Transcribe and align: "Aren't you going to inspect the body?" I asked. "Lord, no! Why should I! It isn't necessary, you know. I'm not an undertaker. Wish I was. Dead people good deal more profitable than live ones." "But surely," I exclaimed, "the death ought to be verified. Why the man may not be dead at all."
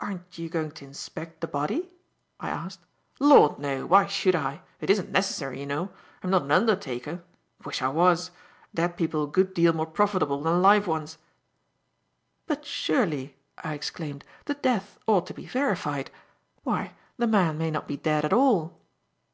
"Aren't 0.00 0.38
you 0.38 0.48
going 0.48 0.70
to 0.70 0.86
inspect 0.86 1.42
the 1.42 1.46
body?" 1.46 1.90
I 2.40 2.48
asked. 2.48 2.80
"Lord, 3.18 3.58
no! 3.58 3.84
Why 3.84 4.06
should 4.06 4.34
I! 4.34 4.62
It 4.80 4.88
isn't 4.88 5.10
necessary, 5.12 5.60
you 5.60 5.66
know. 5.66 5.90
I'm 6.22 6.30
not 6.30 6.44
an 6.44 6.50
undertaker. 6.50 7.22
Wish 7.66 7.82
I 7.82 7.88
was. 7.90 8.30
Dead 8.74 8.96
people 8.96 9.26
good 9.26 9.52
deal 9.52 9.74
more 9.74 9.84
profitable 9.84 10.40
than 10.42 10.62
live 10.62 10.86
ones." 10.86 11.18
"But 12.46 12.64
surely," 12.64 13.36
I 13.58 13.74
exclaimed, 13.74 14.24
"the 14.46 14.54
death 14.54 14.98
ought 15.06 15.26
to 15.26 15.34
be 15.34 15.44
verified. 15.46 16.10
Why 16.62 16.94
the 17.18 17.26
man 17.26 17.58
may 17.58 17.70
not 17.70 17.86
be 17.86 17.98
dead 17.98 18.24
at 18.24 18.32
all." 18.32 18.78